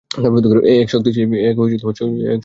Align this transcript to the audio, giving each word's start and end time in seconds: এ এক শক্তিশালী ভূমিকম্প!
এ 0.65 0.73
এক 0.81 0.87
শক্তিশালী 0.93 1.25
ভূমিকম্প! 1.57 1.99